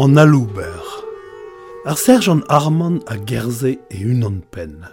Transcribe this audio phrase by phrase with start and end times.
[0.00, 0.84] an alouber.
[1.84, 4.86] Ar sergent Arman a gerze e unan pen.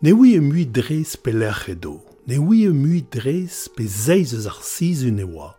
[0.00, 4.60] Ne oui e mui drez pe lec'hedo, ne oui e mui drez pe zeizez ar
[4.62, 5.50] sizun e oa,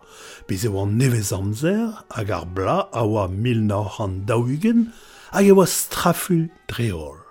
[0.48, 4.90] pe ze oa nevez amzer hag ar bla a oa mil an daugen
[5.30, 7.22] hag e oa straful dreol.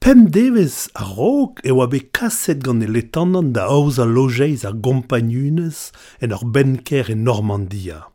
[0.00, 4.66] Pem devez a rog e oa be kaset gant e letanan da aoz a lojeiz
[4.68, 5.88] ar gompagnunez
[6.20, 8.11] en ar benker e Normandia.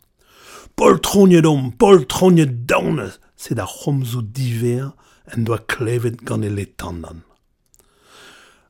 [0.78, 4.92] poltroniet om, poltroniet daonet, se da c'homzo diver
[5.34, 7.24] en doa klevet gant e letandan.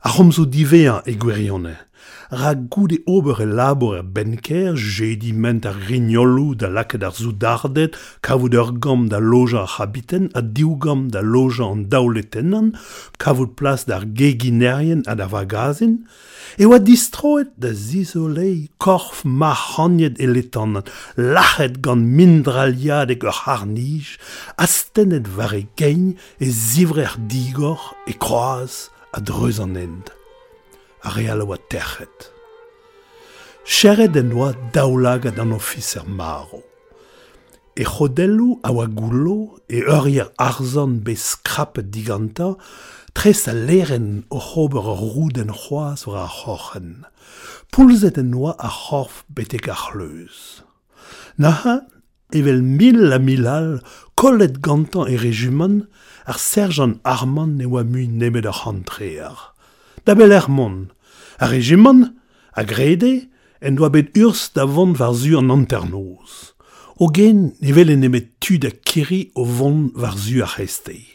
[0.01, 1.87] a c'homzo diveañ e gwerionez.
[2.29, 7.95] Ra goud e ober e labor er benker, jediment ar rignolou da laket ar zoudardet,
[8.21, 12.73] kavout ur gamm da loja ar habiten, a diou gamm da loja an daouletennan,
[13.17, 16.03] kavout plas d'ar geginerien ad ar vagazin,
[16.59, 20.83] e oa distroet da zizolei korf ma hanyet e letannan,
[21.15, 24.19] lachet gant mindraliad eg ur harnij,
[24.59, 30.05] astenet vare gein e zivre ar digor e kroaz, a dreuz an end,
[31.01, 32.17] a real oa terchet.
[33.65, 36.61] Cheret en oa daolag ad an officer maro.
[37.81, 42.49] E chodello a oa goulo e eurier arzan be skrapet diganta,
[43.17, 46.89] tres a leren o c'hober roud en c'hoaz war a c'hochen.
[47.71, 50.61] Poulzet en oa a c'horf betek ar c'hleuz.
[51.41, 51.75] Naha,
[52.37, 53.81] evel mil a milal,
[54.13, 55.87] kollet gantan e rejuman,
[56.27, 59.35] ar serjan Armand ne oa mu nemet ar hantreer.
[60.05, 60.89] Da bel er mon,
[61.39, 61.99] ar regiman,
[62.59, 63.29] a grede,
[63.61, 66.33] en doa bet urs da vont var zu an anternoz.
[66.99, 71.05] O gen ne vele nemet tu da kiri o vont var zu ar restei.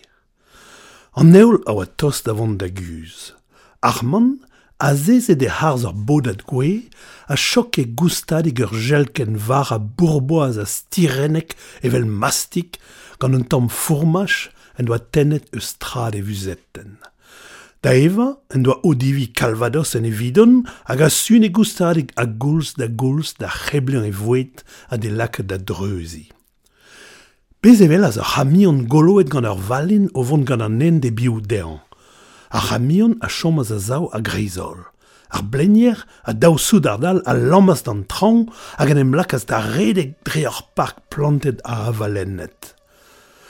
[1.19, 3.35] An eol a oa tos da vont da guz.
[3.83, 4.41] Arman,
[4.81, 6.89] a zeze de harz ar bodad gwe,
[7.29, 11.53] a chok e gustad ur jelken var a bourboaz a stirenek
[11.85, 12.81] evel mastik,
[13.20, 16.99] gant un tamm fourmach en doa tennet eus strad e vuzetten.
[17.83, 22.77] Da eva, en doa odivi Calvados en evidon, hag a sun e gustadig a gouls
[22.79, 26.29] da gouls da cheblion e voet a de lak da dreuzi.
[27.63, 31.41] Bezevel az a c'hamion goloet gant ar valin o vont gant an en de biou
[31.41, 31.79] dean.
[32.51, 34.79] A c'hamion a chomaz a zao a grisol.
[35.31, 38.47] Ar blenier a daou soud ar dal a lammas d'an tran
[38.79, 42.75] hag an em lakas da redek dre ar park planted a avalennet.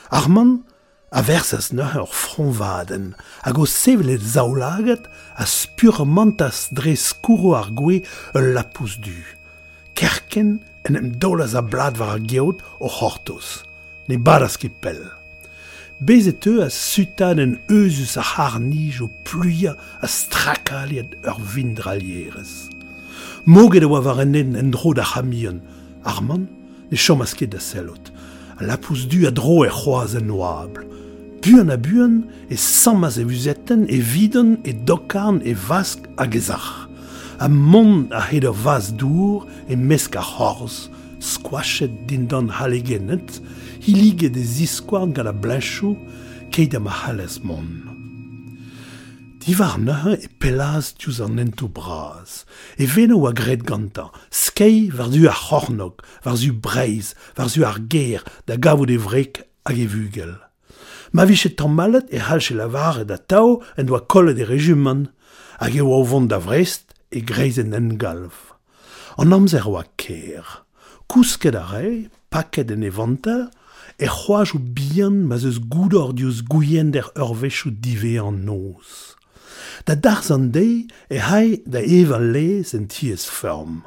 [0.09, 0.65] Ar man
[1.13, 3.13] a versas ne ur fronvaden,
[3.45, 5.05] hag o sevelet zaoulaget
[5.37, 8.01] a spurmantas dre skouro ar gwe
[8.37, 9.21] ul lapous du.
[9.95, 13.49] Kerken en em daolas a blad war a geot o c'hortoz,
[14.09, 15.05] ne badas ket pell.
[16.01, 22.73] Bezet eo a sutan en euzus a harnij o pluia a strakaliet ur vindralierez.
[23.45, 25.61] Moget oa war en en dro da c'hamion,
[26.05, 26.49] Arman,
[26.91, 28.11] ne chomas ket da selot,
[28.59, 30.89] a lapous du a dro e c'hoaz en noable,
[31.43, 32.15] buan a buan
[32.51, 36.89] e sammaz e vuzetten e vidon e dokarn e vask a gezach.
[37.39, 40.87] A mont a hed ur vaz dour e mesk a c'horz,
[41.19, 43.43] skwaset din don halegenet,
[43.83, 45.99] hiliget e ziskwarn gant a blenchou,
[46.55, 47.91] keit am a c'halez mont.
[49.43, 52.45] Divar nehe e pelaz diouz an entou braz.
[52.79, 57.67] E veno a gret gantan, skei var du ar c'hornog, var zu breiz, var zu
[57.67, 60.39] ar ger, da gavout e vrek hag e vugel.
[61.13, 65.11] Ma viche tan malet e halche la vare da tao en doa kollet e rejuman,
[65.61, 68.33] hag eo au vont da vrest e greizen en galv.
[69.21, 70.65] An amzer oa ker,
[71.13, 73.51] kousket a rei, paket en evanta,
[74.01, 79.13] e c'hoaj ou bihan ma zeus goudor diouz gouien der urvechou dive an noz.
[79.85, 83.83] Da darz an dei e hai da evan lez en ties ferm.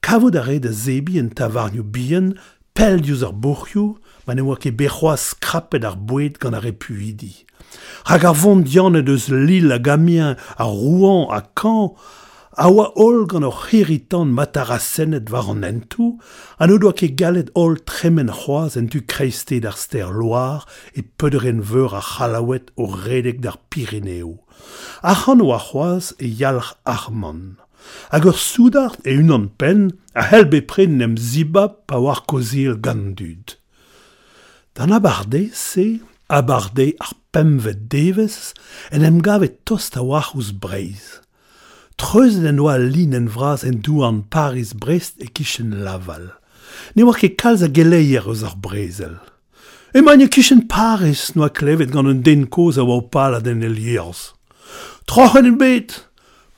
[0.00, 2.32] Kavo da re da zebi en tavarnio bihan,
[2.72, 3.98] pel diouz ar bourioù,
[4.30, 7.32] ma ne oa ket bechoa skrapet ar boued gant ar repuidi.
[8.06, 11.96] Hag ar vont dianet eus Lille a gamien, a Rouen, a Caen,
[12.54, 16.20] a oa ol gant ur hiritan matarasennet war an entou,
[16.62, 20.62] an oa ket galet ol tremen c'hoaz en tu d'ar ster loar
[20.94, 24.46] e peudren veur a c'halawet o redek d'ar Pirineo.
[25.02, 27.58] c'han oa c'hoaz e yalch arman.
[28.12, 33.59] Hag ur soudart e unan pen, a helbe pren nem ziba pa war kozil gandud.
[34.80, 36.00] D'an abarde se
[36.30, 38.54] abarde ar pemvet devez
[38.90, 41.20] en em gavet tost a war ouz breiz.
[42.00, 46.30] Treuz en oa lin en vraz en douan Paris-Brest e kichen laval.
[46.96, 49.18] Ne oa ket kalz a geleier eus ar brezel.
[49.92, 54.32] E magne kichen Paris noa klevet gant un den koz a oa pala den eliers.
[55.04, 56.06] Trochen en bet!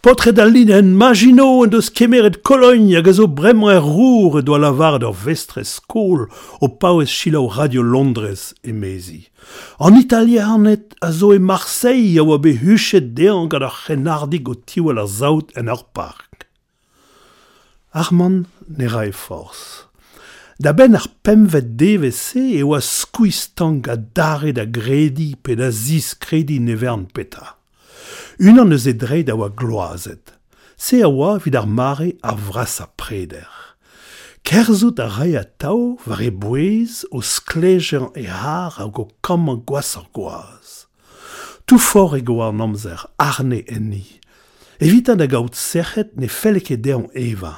[0.02, 4.40] Potret al lin en magino en deus kemeret Cologne hag a zo bremañ er rour
[4.40, 6.24] e doa lavar ur vestre skol
[6.58, 9.30] o paouez chila radio Londres emezi.
[9.78, 14.58] An italianet a zo e Marseille a oa be huchet dean gant ar c'henardig o
[14.58, 16.50] tiwel ar zaout en ar park.
[17.94, 19.86] Arman ne rae force.
[20.58, 26.10] Da ben ar pemvet DVC e oa skouistang a dare da gredi pe da zis
[26.18, 27.61] kredi nevern peta.
[28.42, 30.32] Unan eus e dre da oa gloazet.
[30.74, 33.46] Se a oa vid ar mare a vras a preder.
[34.42, 39.62] Kerzout a ray a tao var e bouez o sklejer e har a go kamman
[39.62, 40.90] gwas ar goaz.
[41.66, 44.18] Tout fort e go ar namzer arne enni.
[44.82, 47.54] Evitan da gaout sechet ne felek e deon eva.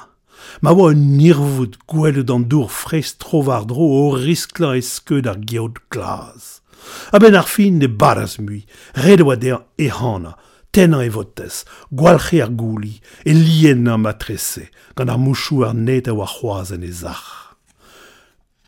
[0.60, 5.40] Ma oa un nirvout gwelet an dour frez trovar dro o risklañ e skeud ar
[5.40, 6.60] geout glaz.
[7.08, 8.66] A ben ar fin ne baras mui,
[9.00, 10.36] red oa deon e hana,
[10.74, 11.62] tennañ e votez,
[11.94, 14.66] gwalc'he ar gouli, e liennañ ma trese,
[14.96, 17.54] gant ar mouchou ar net a oa c'hoazen e zach.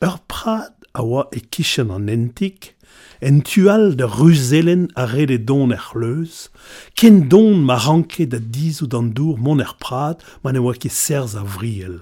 [0.07, 2.77] Ur prad a oa e kichen an entik,
[3.21, 6.47] en tual de ruzelen a red e don er leuz,
[6.95, 10.91] ken don ma ranke da dizou d'an dour mon er prad, man e oa ke
[11.03, 12.01] serz a vriel.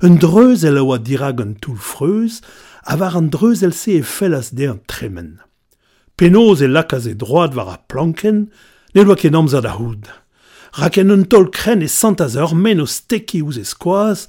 [0.00, 2.40] Un dreuz el a oa dirag an toul freuz,
[2.88, 5.40] a an dreuz el se e fellas de an tremen.
[6.16, 8.48] Penoz e lakaz e droad war a planken,
[8.94, 10.04] Ne loa ket amzad a houd.
[10.76, 14.26] Raken un tol kren e santaz ur men o steki ouz e skoaz,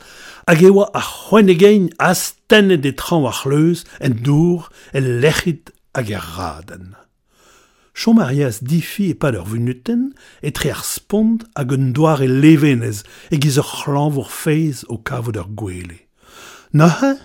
[0.47, 4.99] hag e oa a c'hoen egein a stenne de trañ war c'hleuz, en dour, e
[5.03, 6.95] lec'hit hag er raden.
[7.91, 10.15] Chom Arias difi e pad ur vunuten,
[10.47, 14.95] etre ar spond hag un doar e levenez, e giz ur c'hlan vor feiz o
[14.97, 15.99] kavod ur gwele.
[16.71, 17.17] Naha,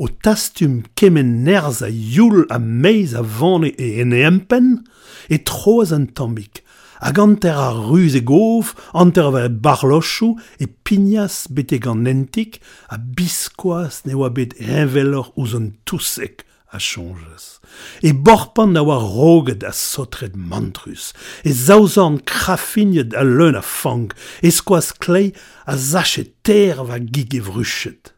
[0.00, 4.88] o tastum kemen nerz a youl a meiz a vane e ene empen,
[5.28, 6.64] e troaz an tambik,
[7.00, 12.60] hag anter ar ruz e gof, anter va barlochou e pignas bete gant nentik,
[12.90, 17.58] a biskoaz ne oa bet envelor ouz an tousek a chonjez.
[18.02, 21.12] E borpan na oa roget a sotret mantrus,
[21.44, 24.12] e zaouzan krafignet a leun a fang,
[24.42, 25.32] e skoaz klei
[25.66, 28.12] a zache ter va gig e vruchet.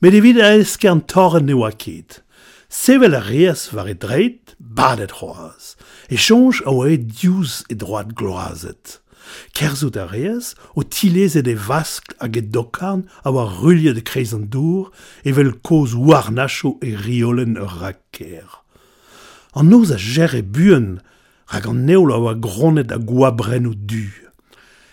[0.00, 2.20] Met evit a esk an torren ne oa ket.
[2.72, 5.76] Sevel a reas var e dreit, badet c'hoaz.
[6.08, 9.00] E chonch a oa e diouz e droad gloazet.
[9.54, 14.32] Kerzout a reas, o tilezet e vask hag e dokarn a oa rulliet e krez
[14.36, 14.90] an dour,
[15.24, 18.48] evel koz warnacho e riolen ur raker.
[19.54, 21.00] An noz a ger e buen,
[21.52, 24.08] rag an neol a oa gronet a gwabren o du.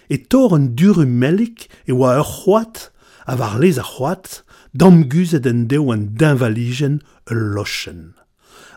[0.10, 2.90] E tor an duru melik e oa ur c'hoat,
[3.30, 4.42] a var lez a c'hoat,
[4.74, 8.14] damguzet en deo an dinvaligen ur lochen.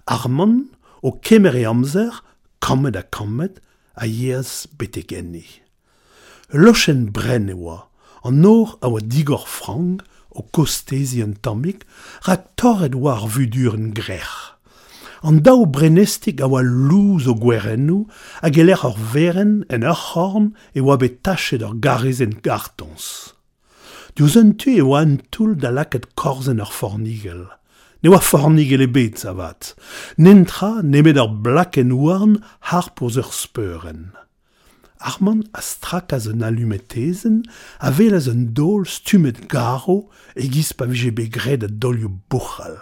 [0.06, 0.72] Arman,
[1.02, 2.22] o kemer e amzer,
[2.60, 3.58] kamet a kamet,
[3.94, 5.44] a yez betek enni.
[6.52, 7.88] Lochen bren e oa,
[8.24, 10.00] an nor a oa digor frang,
[10.30, 11.84] o kostezi an tamik,
[12.26, 14.54] rak torret oa ar vuduren grec'h.
[15.22, 18.06] An daou brenestik a oa louz o gwerennou,
[18.42, 23.34] a geler ar veren en ur horn e oa bet tachet ur garezen gartons.
[24.14, 27.46] Diouz un tu e oa an toul da laket korzen ur fornigel.
[28.02, 29.74] Ne oa fornig ele bet savat.
[30.18, 32.34] Nentra nemet ar blak en ouarn
[32.70, 34.10] har poz ur speuren.
[35.02, 37.42] Arman a strak az un alumetezen,
[37.78, 42.78] a vel az un dol stumet garo e giz pa vije begred a dolio bochal.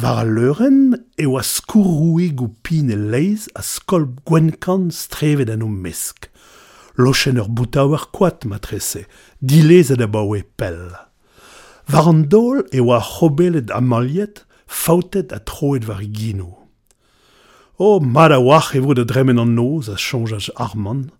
[0.00, 5.64] Var a leuren e oa skourrouig ou pin e leiz a skolp gwenkan strevet an
[5.64, 6.28] o mesk.
[6.96, 8.08] Lochen ur boutaou ar
[8.48, 9.04] matrese,
[9.40, 11.13] dilez a da baoe pell.
[11.92, 16.50] War an dol e oa c'hobelet a maliet, fautet a troet war gino.
[17.76, 21.10] O, mad a wach e vo da dremen an noz a chonjaj arman,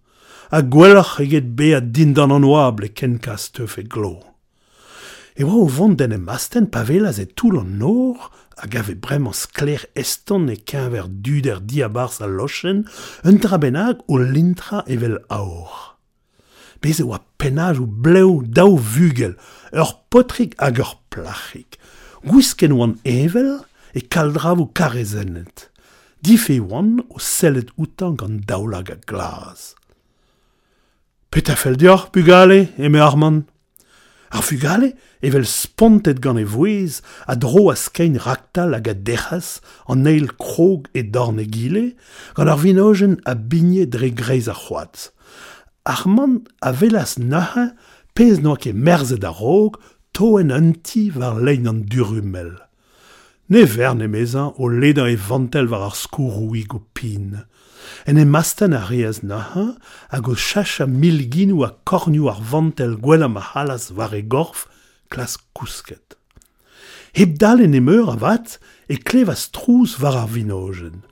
[0.50, 4.22] a gwellach eget be a dindan an oable ken ka steuf e glo.
[5.36, 9.34] E oa o vont den e masten pavelaz e toul an nor, a gave bremañ
[9.34, 12.86] skler eston e kenver dud er diabarz a lochen,
[13.28, 15.98] un trabenag o lintra evel aor.
[16.80, 19.34] Bez e oa penaj ou bleu daou vugel,
[19.74, 21.78] ur potrik hag ur plachik.
[22.24, 23.64] Gwisken oan evel
[23.94, 24.70] e kaldrav o.
[26.24, 29.74] Dife oan o sellet outan gant daoulag a glaz.
[31.30, 33.42] Petafel dior, bugale, eme arman.
[34.30, 39.60] Ar fugale, evel spontet gant e vouez, a dro a skein raktal hag a derras
[39.90, 41.84] an eil krog e dorn e gile,
[42.38, 45.10] gant ar vinojen a bigne dre greiz a c'hoaz.
[45.84, 47.74] Arman a velas naha
[48.14, 49.80] pez noa ket merzet a rog,
[50.14, 52.52] to en anti war lein an durumel.
[53.50, 57.42] Ne ver ne mezan o ledan e vantel war ar skourouig o pin.
[58.08, 59.74] En e mastan a reaz naha,
[60.12, 64.68] hag o chacha milginoù a kornioù ar vantel gwella ma halas war e gorf,
[65.10, 66.16] klas kousket.
[67.18, 71.02] Heb dal en emeur vat e klev a strouz war ar vinojen.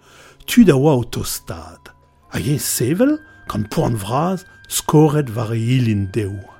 [0.47, 1.93] Tud a oa o tostad.
[2.35, 3.19] A ye sevel,
[3.51, 6.52] kan poan vraz, skoret war e ilin deou.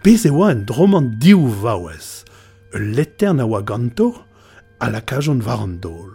[0.00, 2.24] Pez e oa en droman diou vaouez,
[2.72, 4.22] e letter na oa gantor
[4.80, 6.14] a la kajon war an dol.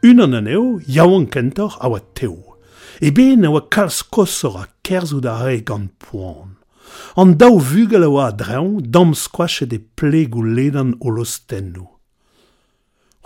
[0.00, 2.56] Unan an eo, yaouan kentor a oa teo.
[3.04, 6.56] Ebe na oa kalz kosor a kerzout a re gant poan.
[7.20, 12.00] An daou vugel a oa dreon, dam skoachet e pleg ou ledan o lostennou.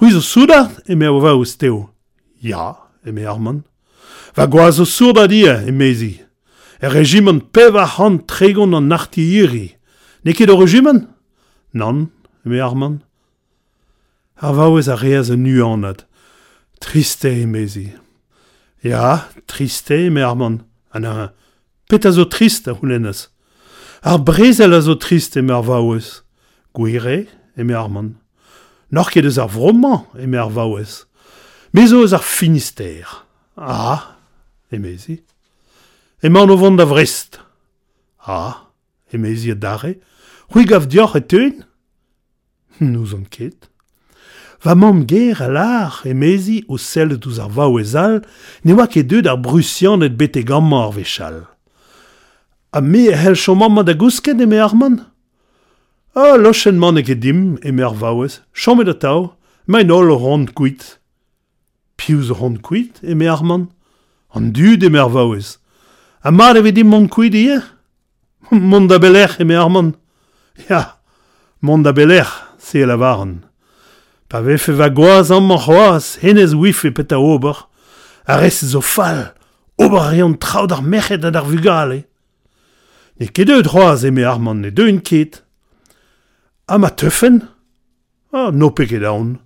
[0.03, 1.93] Ruiz o soudat me a oa ouz teo.
[2.43, 2.75] Ya,
[3.07, 3.63] eme arman.
[4.35, 6.17] Va gwaaz o sourdat ia, mezi.
[6.83, 9.79] E regimant pev a c'hant tregon an artilleriñ.
[10.25, 11.09] Ne ket o regimen
[11.73, 12.11] Non,
[12.45, 13.01] eme arman.
[14.37, 16.05] Ar vaouez a reaz a nuanad.
[16.81, 17.93] Triste emezi.
[18.85, 20.61] Ja, triste eme arman.
[20.93, 21.31] An
[21.89, 23.31] pet a zo trist a houlenez.
[24.03, 26.21] Ar brezel a zo trist eme ar vaouez.
[26.77, 27.27] Gwire
[27.57, 28.17] eme arman.
[28.93, 31.07] Nor ket eus ar vroman eme ar vaouez.
[31.73, 33.09] Mezo eus ar finister.
[33.57, 34.19] Ah,
[34.71, 35.23] emezi.
[36.23, 37.41] Eman o vont da vrest.
[38.21, 38.69] Ah,
[39.13, 39.97] emezi a dare.
[40.53, 41.65] C'hwi gav dioc'h e teun
[42.79, 43.71] Nous on ket.
[44.63, 48.19] Va mam ger a lar emezi o sel douz ar vao ez al,
[48.65, 51.39] ne oa ket deud ar brusian et bete gamma ar vechal.
[52.77, 55.01] A me e hel chomam da gousket eme ar man
[56.15, 59.33] A lochen man e dim eme ar vaouez, chomet e tau,
[59.67, 60.99] ma en ol o rond kuit.
[61.97, 63.71] Pius o rond kuit e ar man
[64.37, 65.57] An dud eme ar vaouez.
[66.23, 67.57] A mar e dim mon kuit ie
[68.51, 69.97] Mon da belec'h eme ar man.
[70.69, 70.99] Ja,
[71.61, 72.29] mont da beler,
[72.59, 73.41] se el avaren.
[74.29, 77.69] Pa vefe va goaz an man c'hoaz, henez wife pet a ober,
[78.27, 79.33] a res zo fal,
[79.81, 82.05] ober rion traoù d'ar mechet ad ar vugale.
[83.21, 85.43] Ne ket eut c'hoaz eme ar man ne deun ket.
[86.69, 87.43] A ma teufen?
[88.33, 89.37] Ah, no pe ket aon.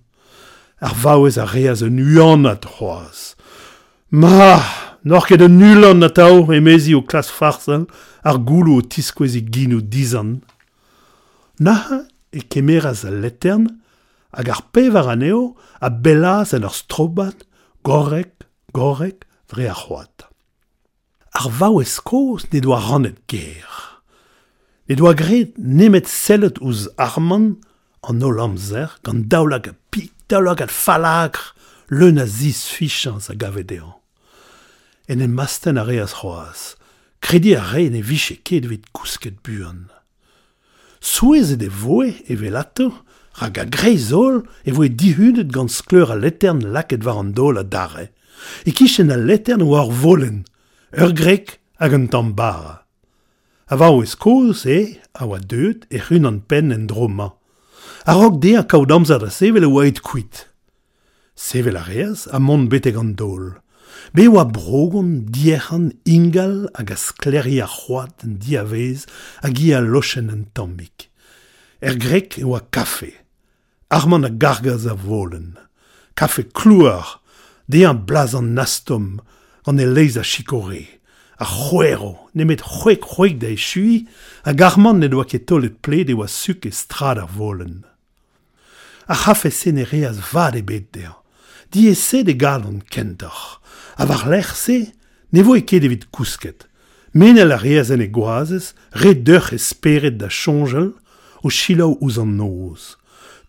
[0.79, 3.35] Ar vaouez a reaz un uanat c'hoaz.
[4.11, 4.61] Ma,
[5.03, 7.87] nor ket un ulan na tao emezi o klas farsel
[8.23, 10.37] ar goulou o tiskwezi ginou dizan.
[11.59, 13.81] Naha e kemeraz a letern
[14.35, 17.47] hag ar pevar aneo a belaz en ur strobat
[17.87, 20.27] gorek, gorek, vre ar c'hoat.
[21.33, 23.71] Ar vau eskoz ne doa ranet ger.
[24.87, 27.55] Ne doa gret nemet sellet ouz arman
[28.07, 31.53] an ol amzer gant daoulag a pik, daoulag a falagr,
[31.89, 33.95] leun a fichans a gavedean.
[35.09, 36.75] En en masten a reaz c'hoaz,
[37.19, 39.87] kredi a re ne vise ket evit kousket buan.
[40.99, 42.91] Souez e de voe e velato,
[43.39, 47.63] rag a greizol e voe dihunet gant skleur a letern laket war an dol a
[47.63, 48.09] dare.
[48.65, 50.45] E kichen a letern war volen,
[50.93, 52.83] ur grek hag an tambara.
[53.69, 57.33] A va oez koz e, a oa deut, e c'hun an pen en droma.
[58.07, 60.47] A rog de a kaout amzer da sevel e oa et kuit.
[61.35, 63.57] Sevel a reaz a mont beteg an dol.
[64.17, 69.03] Bewa brogon, diechan, ingal hag a skleri a c'hoad an diavez
[69.43, 71.05] hag i a lochen an tammik.
[71.85, 73.11] Er grek e oa kafe,
[73.93, 75.53] arman a gargaz a volen.
[76.17, 77.19] Kafe klouar,
[77.69, 79.19] de an blaz an nastom,
[79.67, 80.87] an e leiz a chikore,
[81.37, 84.07] a c'hwero, nemet c'hwek c'hwek da e chui,
[84.49, 87.85] a garman ne doa ket tolet de e oa suk e strad ar volen.
[89.05, 91.13] A c'hafe senere az vad e bet der,
[91.69, 93.61] di e se de galon kentoc'h,
[93.97, 94.93] a war lec'h-se
[95.33, 96.67] ne vo e ket evit kousket.
[97.13, 100.93] Menel a reazen e goazes, re deoc'h e speret da chonjel,
[101.43, 102.95] o chilaou ouz an noz.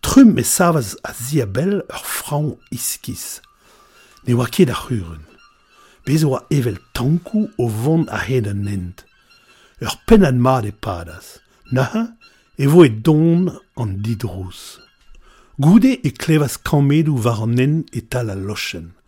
[0.01, 3.41] Trum e savaz a ziabel ur fraon iskis.
[4.25, 5.25] Ne oa ket ar c'huren.
[6.05, 9.05] Bez oa evel tankou o vont a hed an nent.
[9.83, 11.37] Ur penad mat e padas.
[11.71, 12.15] Naha,
[12.57, 14.79] e vo e don an didrous.
[15.59, 18.98] Goude e klevas kamedou war an nen e tal a lochen.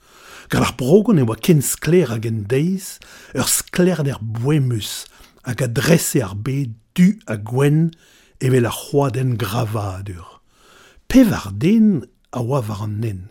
[0.52, 2.98] Gant ar brogon e oa ken skler hag en deiz,
[3.40, 5.06] ur skler der boemus,
[5.48, 7.94] hag a dresse ar be du a gwen
[8.44, 10.42] evel ar c'hoad gravadur.
[11.08, 11.24] Pe
[11.56, 12.04] den
[12.36, 13.22] a oa war an nen.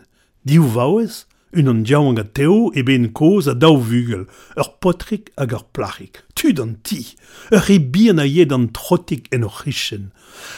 [0.45, 4.25] Diou vaouez, un an diaouang a teo e ben koz a daou vugel,
[4.57, 6.25] ur potrik hag ur plachik.
[6.33, 7.05] Tud an ti,
[7.53, 10.09] ur e bihan a yed an trotik en ur c'hichen.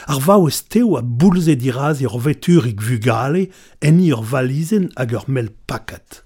[0.08, 3.50] Ar vaouez teo a boulze diraz ur veturik vugale
[3.84, 6.24] en ur valizen hag ur mel pakat.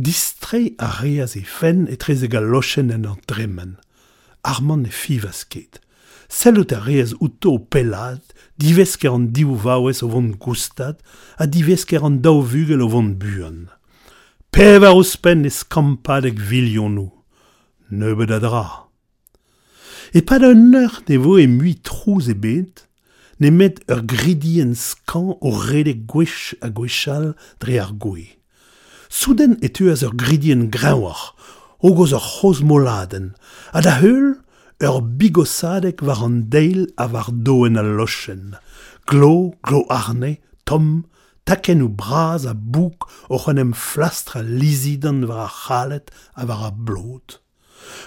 [0.00, 3.76] distre a reaz e fenn e treze galochen en an dremen.
[4.42, 5.80] Arman e fivas ket.
[6.30, 8.22] Sellout a reaz outo pelad,
[8.56, 10.96] divesker an diou vaouez o vont gustad,
[11.36, 13.68] a divesker an daou vugel o vont buan.
[14.50, 17.12] Pevar o spen e skampadek ek vilionou.
[17.90, 18.66] Neubet a dra.
[20.16, 22.86] E pad un eur ne vo e mui trouz e bet,
[23.38, 28.39] ne met ur gridien skan o redek gwech a gwechal dre ar gwech.
[29.10, 31.34] Souden e eus ur gridien grewoc'h,
[31.82, 33.34] o goz ur c'hoz moladen,
[33.74, 34.38] a da heul
[34.86, 38.54] ur bigosadek war an deil a war doen a lochen.
[39.10, 41.06] Glo, glo arne, tom,
[41.44, 46.06] taken ou braz a bouk oc'h an flastra lizidan war a c'halet
[46.40, 47.40] a war a blot.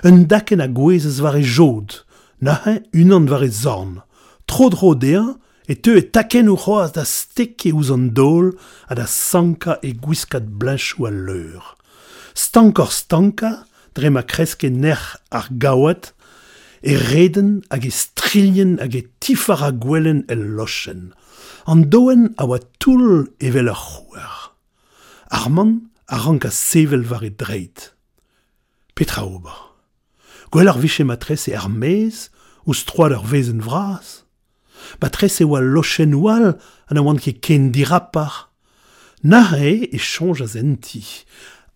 [0.08, 2.00] Un daken a gwezez war e jod,
[2.40, 4.00] nahe unan war e zorn,
[4.48, 5.36] tro dro deañ
[5.68, 8.52] E teu e taken ou c'hoaz da steke ouz an dol
[8.92, 11.78] a da sanka e gwiskat blanchou al leur.
[12.36, 13.64] Stankor stanka,
[13.96, 16.12] dre ma kreske nerc'h ar gawet,
[16.84, 21.14] e reden hag e strilien hag e tifar a gwellen el lochen.
[21.66, 24.36] An doen a oa toul evel ar c'houar.
[25.32, 27.94] Ar man a sevel war e dreit.
[28.96, 29.72] Petra ober.
[30.52, 32.30] Gwell ar viche matres e ar mez,
[32.68, 34.23] ouz troad ar vezen vras.
[35.00, 36.54] Batres e oa lochen oal
[36.90, 38.50] an a oan ket ken dirapar.
[39.24, 41.04] Nare e chonj a zenti,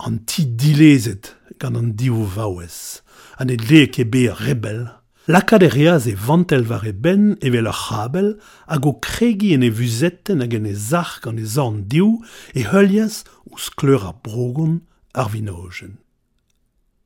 [0.03, 3.01] an ti dilezet gant an diou vaouez,
[3.39, 4.87] an e le ke be rebel.
[5.27, 8.29] Lakad e reaz e vantel var e ben evel ar c'habel
[8.67, 12.23] hag o kregi en e vuzetten hag en e zark an e zorn diou
[12.55, 15.97] e heulias ou skleur a brogon ar vinogen.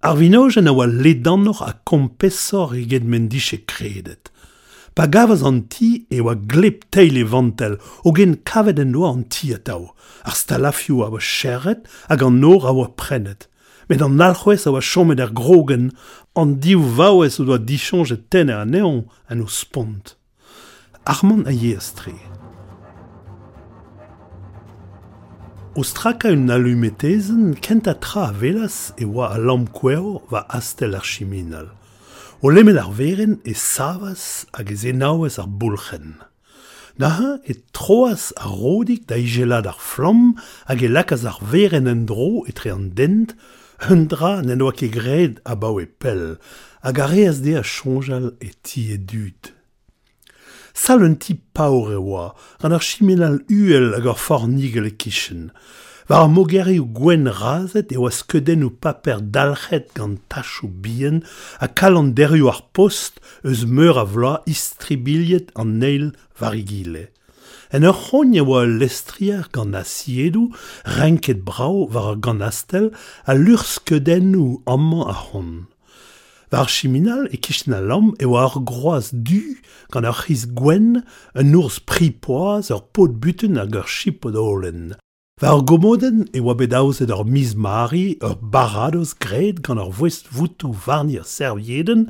[0.02, 4.31] Ar vinogen a oa ledanoc'h a kompesor e gedmendiche kredet.
[4.96, 9.14] Pa gavaz an ti e oa gleb teil e vantel, o gen kavet en oa
[9.16, 9.94] an ti atao,
[10.28, 13.48] ar stalafio a oa cheret hag an nor a oa prenet.
[13.88, 15.94] Met an alc'hwez a oa chomet er grogen,
[16.36, 20.18] an diou vaouez o doa dichonje ten er neon an o spont.
[21.08, 22.18] Armand a ye tre.
[25.74, 29.72] O straka un alumetezen kent a tra a velas e oa a lamp
[30.32, 31.81] va astel ar chiminal.
[32.44, 36.18] O lemel ar veren e savas hag e zenaouez ar boulc'hen.
[36.98, 40.34] Naha e troas ar rodik da ijelad ar flamm
[40.66, 43.30] hag e lakaz ar veren en dro etre an dent,
[43.94, 46.42] un dra n'en oa ket gred a bao e pell,
[46.82, 49.54] hag a reaz de a chonjal e ti e dud.
[50.74, 52.34] Sal un ti paour e oa,
[52.66, 55.54] an ar chimenal uel hag ar fornigel e kichen,
[56.12, 61.22] War ar mogerioù gwen razet eo a skeudenn ou paper dalc'het gant tachoù bien
[61.64, 67.06] a kalenderioù ar post eus meur a vloa istribiliet an neil varigile.
[67.72, 70.52] En ur c'hogn e oa lestrier gant asiedoù,
[70.98, 72.92] renket brao war ar gant astel
[73.32, 75.52] a lur skeudennoù amman a c'hon.
[76.52, 79.64] Var chiminal e kichen a lam e oa ar groaz du
[79.96, 81.06] gant ar c'hiz gwen,
[81.40, 84.36] un ours pripoaz, ur pot buten hag ur chipod
[85.42, 89.90] Va ur gomoden e oa bet daouzet ur miz mari, ur baradoz gred gant ur
[90.00, 92.04] voest voutou varnir servieden,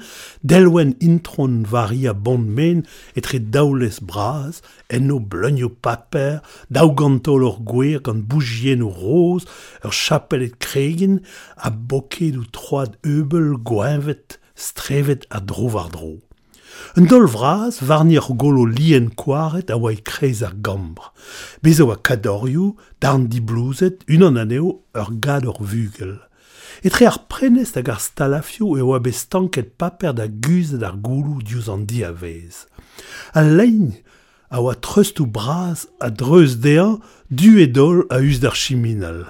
[0.44, 2.82] delwen intron vari a bondmen
[3.16, 4.60] etre daoulez braz,
[4.92, 9.48] enno bleunio paper, daou gantol ur gwer gant bougien ou roz,
[9.80, 11.22] ur chapelet kregen,
[11.56, 16.18] a boket ou troad eubel gwenvet, strevet a dro var dro.
[16.98, 21.14] Un dol vras varnir golo lien kwaret a oa krez ar gambr.
[21.64, 26.20] Bez a oa kadorioù, darn di blouzet, unan aneo ur gad ur vugel.
[26.84, 31.40] Etre ar prenest hag ar stalafio e oa bez tanket paper da guzet ar goulou
[31.40, 32.66] diouz an di a vez.
[33.38, 33.94] Al leign
[34.52, 39.30] a oa treustoù braz a dreuz dean du e dol a us d'ar chiminal.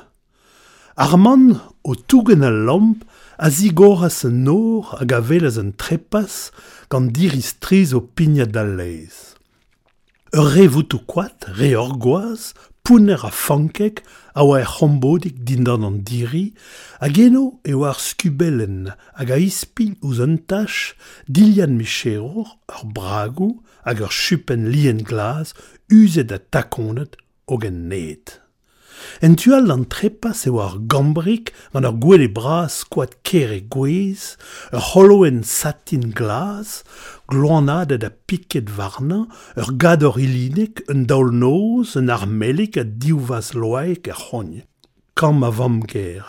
[0.97, 3.05] Ar man o tougen al lamp
[3.41, 6.51] a zigoras un nor hag a velez un trepas
[6.91, 9.33] gant diriz triz o pigna da leiz.
[10.37, 11.97] Ur re voutou kwat, re ur
[12.85, 14.03] pouner a fankek
[14.37, 16.53] a oa er c'hombodik dindan an diri,
[17.01, 20.93] hag eno oa ar skubelen hag a ispil ouz un tach
[21.25, 23.57] dilian micheror, ur bragou
[23.89, 25.57] hag ur chupen lien glas,
[25.89, 27.17] uzet a takonet
[27.49, 28.40] o gen net.
[29.21, 34.35] En tual an trepas e war gambrik gant ar gwele bras skoad kere gwez,
[34.73, 36.81] ur holoen satin glas,
[37.29, 39.23] gloanadet a piket varna,
[39.59, 44.61] ur gador ilinek, un daol noz, un armelik a diwvaz loaek er c'hoñ.
[45.15, 46.25] Kam a vam ger.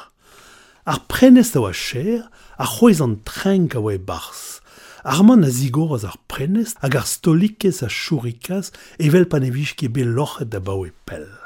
[0.85, 4.61] Ar prenest a oa cher, a c'hoez an trenk a oa e bars.
[5.03, 8.71] Arman a zigorez ar prenest hag ar stolikez a chourikaz
[9.03, 11.42] evel panevich ket be lochet da baoe pell.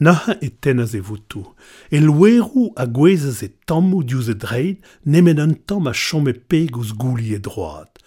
[0.00, 1.54] Naha e tenaz e voutou.
[1.92, 6.32] E loeroù a gwezaz e tammou diouz e dreid, nemen un tamm a chom e
[6.32, 8.00] peg ouz gouli e droad.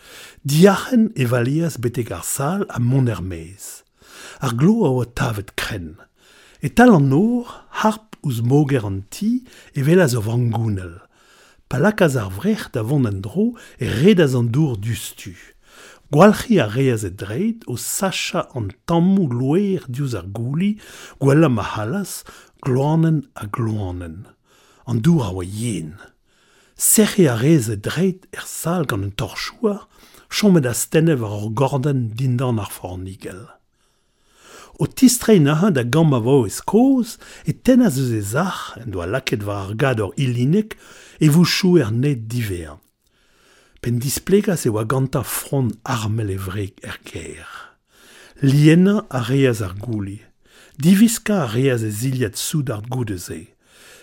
[0.44, 3.86] Diachen e valias beteg ar sal a mon ermez.
[4.42, 5.94] Ar glo a oa tavet kren.
[6.66, 7.46] E tal an or,
[7.84, 9.46] harp ouz moger an ti,
[9.78, 10.98] e velaz o vangounel.
[11.70, 15.38] Palakaz ar vrec'h da vont an dro e redaz an dour dustu.
[16.12, 20.76] Gwalc'hi a reaz e dreid o sacha an tammou loer diouzh ar gouli,
[21.22, 22.24] gwella ma halas,
[22.62, 24.28] gloanen a gloanen.
[24.86, 25.96] An dour a oa yen.
[26.76, 29.88] Serre a reaz e dreid er sal gant un torchouar,
[30.30, 33.48] chomet a stenev ar gordan dindan ar fornigel.
[34.80, 38.92] O tistrein naha da gamm a vo ez koz, e tenaz eus e zach, en
[38.92, 40.76] doa laket war ar gad or ilinek,
[41.22, 42.83] e vouchou er net diver.
[43.84, 47.50] pen displegas e oa ganta front armel e vreg er ger.
[48.40, 50.22] Liena a reaz ar gouli,
[50.80, 53.42] diviska a reaz e ziliad soud ar goudeze,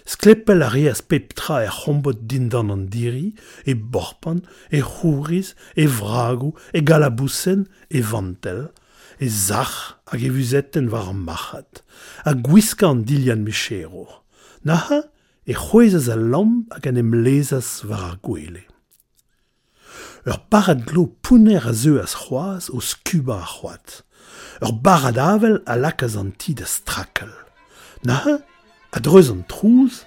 [0.04, 3.32] sklepel a reaz peptra er c'hombot dindan an diri,
[3.64, 8.68] e borpan, e c'houriz, e vragou, e galabousen, e vantel,
[9.16, 11.80] e zach hag e vuzetten war an machat,
[12.28, 14.08] a gwiska an dilian mechero.
[14.64, 15.00] Naha
[15.48, 18.69] e c'hoezaz a lamp hag an emlezaz war ar gwele.
[20.26, 24.02] ur barad glo pouner a zeu as c'hoaz o skuba a c'hoat.
[24.62, 27.32] Ur barad avel a lakaz an ti da strakel.
[28.04, 28.18] Na
[28.92, 30.04] a dreuz an trouz,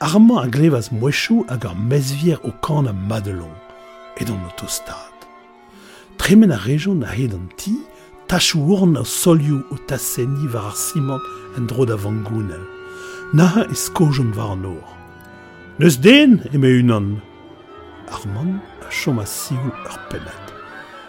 [0.00, 3.56] arma a glevaz mouechou hag ar mezvier o kan a madelon,
[4.20, 5.16] et an autostad.
[6.18, 7.74] Tremen a rejon a hed an ti,
[8.28, 11.24] tachou ourn a solioù o taseni war ar simant
[11.56, 12.64] en dro da vangounel.
[13.32, 14.86] Na e skojon war an or.
[15.78, 17.22] Neus den eme unan,
[18.14, 20.46] ar man a chom a sioul ur pellet.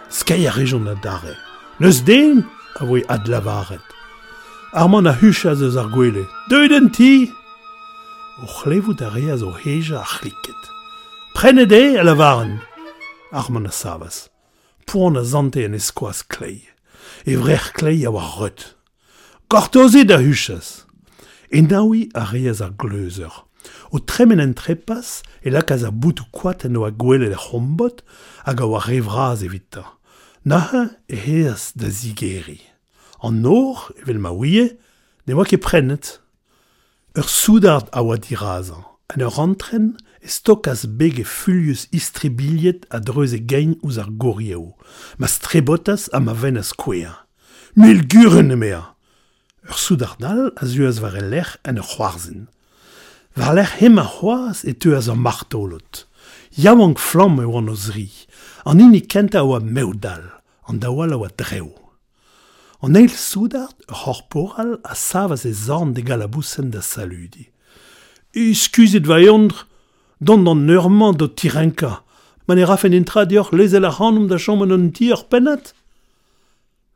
[0.10, 1.36] Skai a rejon a dare.
[1.80, 2.46] Neus den
[2.80, 3.88] a voe ad lavaret.
[4.74, 6.26] Ar man a huchaz zeus ar gwele.
[6.50, 7.32] Deud en ti
[8.44, 10.62] O c'hlevout a reaz o heja a c'hliket.
[11.36, 12.62] Prenet e a lavaren.
[13.32, 14.30] Ar man a savas.
[14.86, 16.64] Pouan a zante en eskoaz klei.
[17.26, 18.76] E vrec'h klei a war reut.
[19.50, 20.86] Kortozet a huchaz.
[21.52, 23.49] E naoui a reaz ar gleuzeur.
[23.92, 28.04] o tremen en trepas e lakaz a boutou kwat en oa gwele le c'hombot
[28.46, 29.86] hag a oa revraz evita.
[30.46, 32.62] Naha e heas da zigeri.
[33.22, 34.78] An nor, evel ma ouie,
[35.28, 36.20] ne oa ket prenet.
[37.18, 43.02] Ur soudard a oa dirazan, an ur rentren e stokas beg e fulius istribiliet a
[43.02, 44.76] dreuz e gain ouz ar gorieo,
[45.18, 47.26] ma strebotas a ma ven a skouer.
[47.76, 48.96] Mil guren emea!
[49.70, 52.48] Ur soudardal a zuaz var e lec'h en ur c'hoarzin.
[53.40, 56.04] War lec'h hem a c'hoaz e teu a zo martolot.
[56.64, 58.10] Yaouank flamm e oan oz ri,
[58.68, 60.26] an ini kenta oa meudal,
[60.68, 61.72] an da oa oa dreo.
[62.84, 67.48] An eil soudard, ur horporal a savas e zorn de galabousen da saludi.
[68.36, 69.64] Iskuzit va eondr,
[70.20, 72.04] don an neurman do tirenka,
[72.46, 75.72] man e rafen intra dior lezel a ranum da chomon an ti ur penat.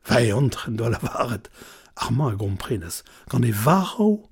[0.04, 1.48] Va do doa la varet,
[1.96, 4.28] ar a gomprenas, gant e varro,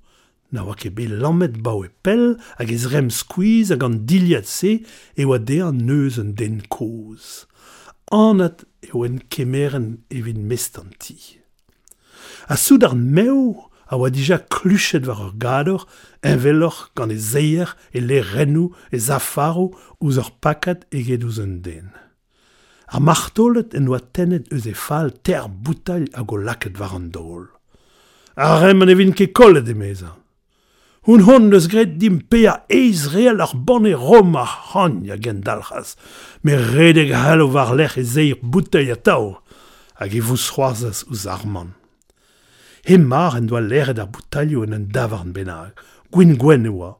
[0.53, 4.47] na oa ket be lammet bau e pell hag ez rem skuiz hag an diliad
[4.47, 4.73] se
[5.17, 7.49] e oa de an neus an den koz.
[8.13, 11.17] Anat e oa en kemeren evin mestanti.
[12.53, 15.83] A soud ar meo a oa dija kluchet war ur gador
[16.21, 19.67] enveloc'h gant e zeier e le renou e zafaro
[19.99, 21.89] ouz ur pakat eget ouz un den.
[22.93, 27.09] Ar martolet en oa tennet eus e fal ter boutal a go laket war an
[27.15, 27.47] dol.
[28.37, 30.22] Ar rem an evin ket kollet e mezañ.
[31.03, 35.17] Hun hon eus gret dim pea Israel eiz real ar banne rom hon han ya
[35.19, 35.97] gen dalc'haz,
[36.43, 39.25] me redeg halo war lec'h e zeir bouteil a tau,
[39.99, 41.73] hag e vous c'hoarzaz ouz arman.
[42.87, 45.75] He mar en doa lec'het ar boutalio en an davarn benag,
[46.13, 46.95] gwin gwen oa,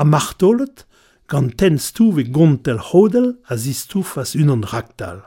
[0.00, 0.82] a martolet
[1.30, 5.22] gant ten stouv e gontel hodel a zi stouf as unan raktal.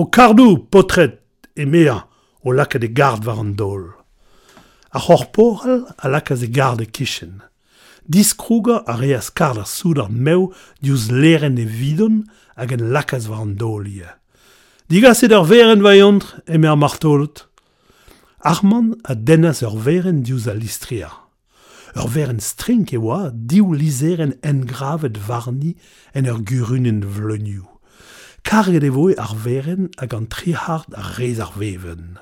[0.00, 1.20] Ho kardou potret
[1.60, 1.98] e mea
[2.40, 3.84] o laka de gard war an dol.
[4.96, 7.49] Ar c'horporel a laka ze gard e kishen.
[8.10, 10.50] Diskrougañ a reas kar ar soudard meu
[10.82, 12.16] diouzh leren e vidon
[12.58, 14.10] hag en lakas war an dolie.
[14.90, 17.46] Digaset ur veren vaiont eme ar martolot.
[18.42, 21.10] Arman a dennas ur veren diouzh a listria.
[21.94, 25.76] Ur veren strink e oa diou lizeren engravet varni
[26.10, 27.68] en ur gurunen vlenioù.
[28.42, 32.18] Karget e voe ar veren hag an trihard a rez ar veven.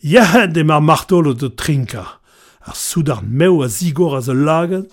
[0.00, 2.21] Ya, dem mar martolot o trinka.
[2.64, 4.88] ar soudar meo a zigor a ze lagad,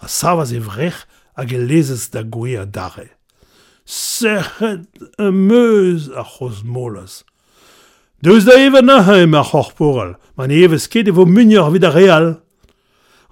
[0.00, 3.08] a savaz e vrec'h hag e lezez da goe a dare.
[3.84, 7.24] Sechet e meuz a c'hoz molas.
[8.22, 11.90] Deus da evad naha em ar c'horporal, man eves ket e vo munioc'h vid a
[11.90, 12.28] real.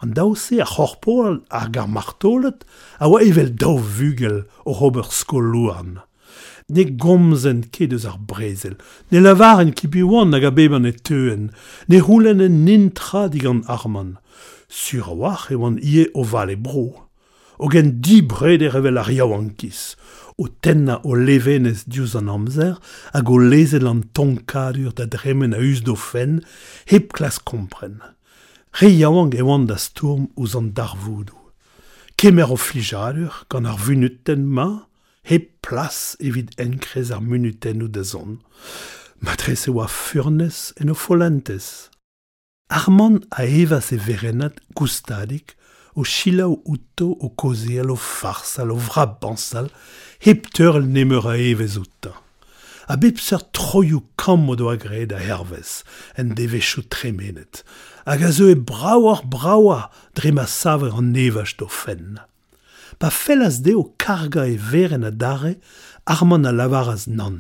[0.02, 2.66] An daouse a c'horporal ar gar martolet
[3.02, 6.02] a oa evel daou vugel o ober skolouarn.
[6.68, 8.76] ne gomzen ket eus ar brezel,
[9.10, 11.50] ne lavaren ki biwan hag a beban e teuen,
[11.88, 14.16] ne roulen en nintra digant arman.
[14.68, 16.86] Sur a war e oan ie o vale bro,
[17.58, 19.94] o gen di bred e revel ar yaouankis,
[20.38, 22.78] o tenna o levenez diouz an amzer,
[23.12, 26.40] hag o lezel an tonkadur da dremen a us do fen,
[26.90, 28.00] hep klas kompren.
[28.80, 31.36] Re yaouank e oan da stourm ouz an darvoudou.
[32.16, 34.86] Kemer o flijadur, gant ar vunutenn ma,
[35.22, 38.40] hep plas evit enkrez ar munutennoù da zon,
[39.22, 41.88] matres e oa furnes en o folentes.
[42.72, 45.54] Armand a eva se verenat gustadik
[45.94, 49.68] o chilaou uto o kozeal o farsal o vrabansal
[50.24, 52.14] hep teur el nemeur a evez outa.
[52.88, 55.82] A bep ser troioù kammo do agred a hervez
[56.18, 57.62] en devechou tremenet,
[58.06, 62.18] hag a zo e brawar brawa dre ma saver an nevach do fenn.
[63.02, 65.56] pa fellas deo karga e veren a dare
[66.06, 67.38] arman a lavaraz nan,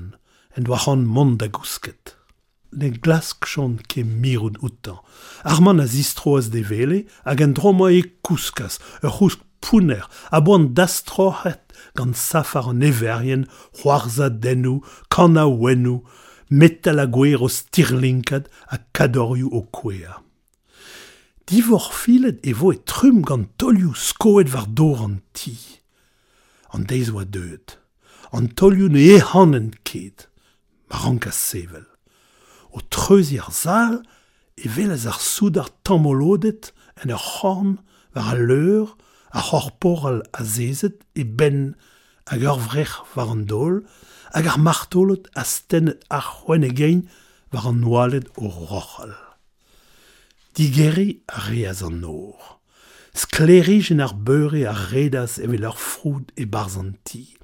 [0.56, 2.16] en doa c'han mont da gousket.
[2.78, 4.98] Ne glas kchant ke mirout outan.
[5.46, 10.66] Arman a zistroaz de vele hag en dromo e kouskas, ur c'housk pouner, a boan
[10.74, 11.62] dastrohet
[11.94, 13.46] gant safar an everien,
[13.78, 14.82] c'hoarza denou,
[15.14, 16.02] kana wenou,
[16.50, 20.18] metal a gwer o stirlinkad a kadorioù o kwea.
[21.52, 25.52] Divor filet e vo e trum gant tolioù skoet war dor an ti.
[26.72, 27.74] An deiz oa deuet.
[28.32, 30.30] An tolioù ne e hanen ket.
[30.88, 31.84] Maranka sevel.
[32.72, 33.98] O treuzi ar zal
[34.56, 37.74] e velez ar soud ar tamolodet en ur c'horn
[38.14, 38.96] war a leur
[39.36, 41.76] a c'horporal a zezet e ben
[42.30, 43.84] hag ur vrec'h war an dol
[44.32, 47.04] hag ar martolot a stennet ar c'hoen egein
[47.52, 49.12] war an noalet o rochal.
[50.54, 52.60] digeri a reaz an nor.
[53.14, 57.24] Sklerijen ar beure a redas evel ar froud e barzanti.
[57.36, 57.42] an.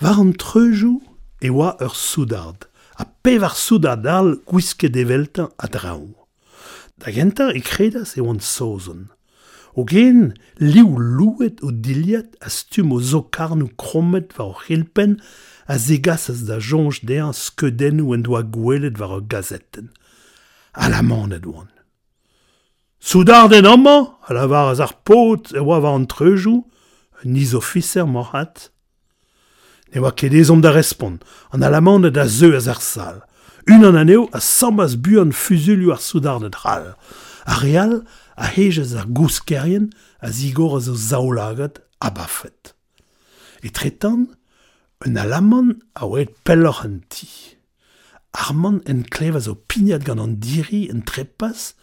[0.00, 1.00] Var an treujoù
[1.40, 2.68] e oa ur soudard,
[3.02, 6.12] a pev ar soudard al gwisket eveltañ a draou.
[7.00, 9.08] Da gentañ e kredas e oan sozon.
[9.74, 15.16] O gen, liv louet o diliat a stum o zo karnou kromet war o c'hilpen
[15.66, 19.88] a zegasas da jonge der skeudenn ou en doa gwelet war o gazetten.
[20.74, 21.70] A la manet oan.
[23.04, 26.62] Soudar den amma, a lavar az ar pot e oa war an treujoù,
[27.24, 28.70] un izoficer morat.
[29.90, 31.18] Ne oa ket ezom da respond,
[31.50, 33.18] an alamande da zeu az ar sal.
[33.66, 36.94] Un an aneo a sambas bu an fuzulio ar soudar de dral.
[37.44, 38.04] A real
[38.38, 39.90] a hejez ar gouskerien
[40.22, 42.70] a zigor a zo zaoulagat a bafet.
[43.66, 44.30] E tretan,
[45.02, 47.58] un alamand a oet pellor an ti.
[48.30, 51.74] Arman en klev a zo pignat gant an diri en trepas,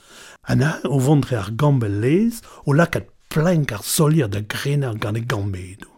[0.44, 5.22] Ana, o vondre ar gambel lez, o lakat plank ar solier da grenar gant e
[5.22, 5.90] gambedo.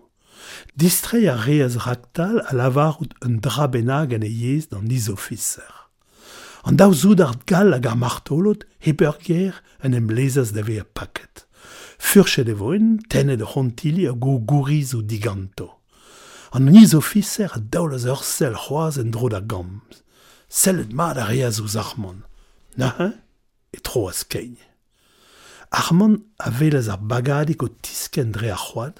[0.75, 5.71] Distre a reaz raktal a lavarout un dra benag an yez d'an izofisser.
[6.63, 10.85] An daou zoud ar gal hag ar martolot, heper ger an em lezaz da vea
[10.85, 11.45] paket.
[11.97, 15.69] Furchet e voen, tenet rontili a go gouriz ou diganto.
[16.51, 20.03] An izofisser a daoulaz ur sel c'hoaz en dro da gamz.
[20.49, 22.23] Sellet mat a reaz ouz armon.
[22.77, 23.13] Na, hein?
[23.75, 24.57] e troaz kein.
[25.71, 28.97] Arman a velez ar bagadik o tisken dre ar c'hoad,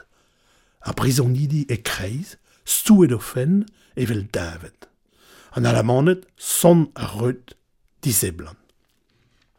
[0.88, 4.88] a brisonidi e kreiz, stouet ofen evel davet.
[5.56, 7.56] An alamanet, son a reut
[8.02, 8.56] diseblan.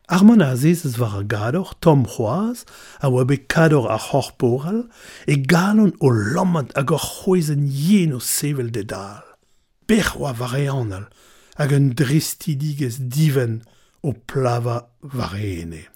[0.09, 2.65] Arman a azez eus war a gador, tom c'hoaz,
[3.05, 4.81] a oa be kador ar c'hor poral,
[5.29, 9.25] e galon o lommant hag ur c'hoezen yen o sevel de dal.
[9.87, 11.07] Bech oa var e anal,
[11.61, 13.63] hag un dristidigez diven,
[14.03, 15.87] o plava varene.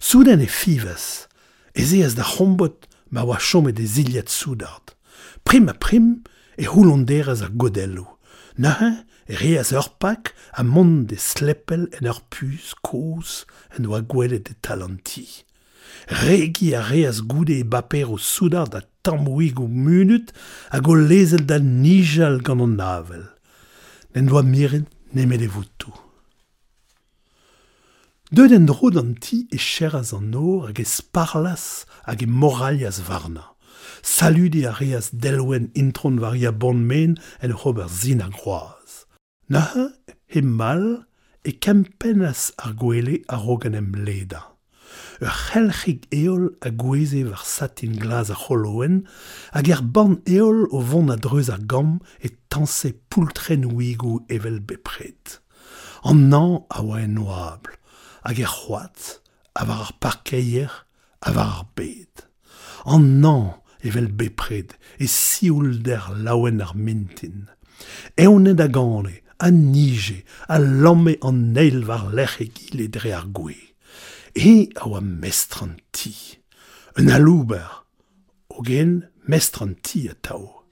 [0.00, 1.28] Souden e fivas,
[1.74, 4.92] ez ez da c'hombot ma oa chomet e ziliet soudard.
[5.44, 6.22] Prim a prim
[6.56, 8.06] e houlonderez ar godello.
[8.56, 8.90] Nahe
[9.28, 14.44] e reaz ur pak a mont de sleppel en ur pus kous en oa gwelet
[14.48, 15.28] de talanti.
[16.08, 20.32] Regi a reaz goude e baper o soudard a tammouig o munut
[20.70, 23.24] a go lezel da nijal gant an navel.
[24.12, 24.84] Nen doa miren
[25.14, 26.09] nemet e voutou.
[28.30, 31.64] Deud en dro d'an ti e cheras an nor hag e sparlas
[32.06, 33.56] hag e moralias varna.
[34.06, 39.10] Salude a reas delwen intron varia bon men en ober zin a groaz.
[39.50, 39.86] Naha
[40.30, 40.84] he mal
[41.42, 44.44] e kempenas ar gwele a rogan em leda.
[45.18, 49.02] Ur c'helchig eol a gweze var satin glas a c'holoen,
[49.50, 54.62] hag er ban eol o vont a dreuz ar gam e tanse poultren ouigou evel
[54.62, 55.42] bepret.
[56.06, 57.79] An nan a oa en noable,
[58.24, 58.98] hag er c'hoad,
[59.54, 60.72] avar ar parkeier,
[61.20, 62.26] avar ar bed.
[62.84, 67.48] An nan evel bepred, e sioul der laouen ar mintin.
[68.16, 73.26] Eonet a gane, a nije, a lamme an neil var lec'h e gile dre ar
[73.32, 73.56] gwe.
[74.36, 76.14] E a oa mestran ti.
[76.98, 77.86] Un alouber,
[78.48, 80.64] o gen mestran ti a tao.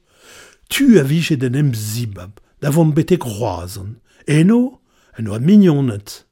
[0.69, 3.97] Tu a vije den em zibab, da vont betek roazan.
[4.27, 4.81] Eno,
[5.17, 6.28] en oa mignonet.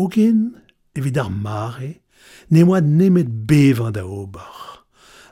[0.00, 0.54] Ogen,
[0.96, 1.90] evit ar mare,
[2.48, 4.56] ne oa nemet bevan da ober.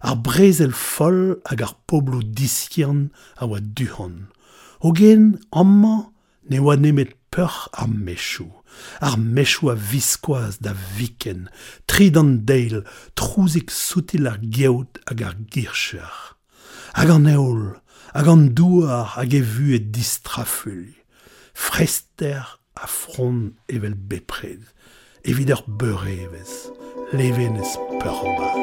[0.05, 3.07] Ar brezel fol hag ar poblo diskian
[3.41, 4.29] a oa duhan.
[4.85, 6.11] Ogen, amma
[6.51, 8.51] ne oa nemet peur ar mechou.
[9.01, 11.49] Ar mechou a viskoaz da viken,
[11.89, 12.85] trid an deil,
[13.17, 16.13] trouzik soutil ar geout hag ar gircher.
[16.93, 17.65] Hag an eol,
[18.13, 20.85] hag an douar hag e vu e distraful.
[21.57, 24.63] Frester a front evel bepred,
[25.23, 26.71] evit ur beurevez,
[27.13, 28.57] levenez peurbat.